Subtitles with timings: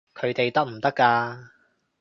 [0.15, 1.49] 佢哋得唔得㗎？